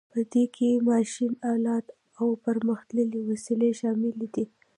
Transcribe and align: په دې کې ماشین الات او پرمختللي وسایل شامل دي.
په 0.13 0.19
دې 0.31 0.43
کې 0.55 0.69
ماشین 0.89 1.31
الات 1.51 1.85
او 2.19 2.27
پرمختللي 2.45 3.19
وسایل 3.29 3.61
شامل 3.79 4.13
دي. 4.33 4.45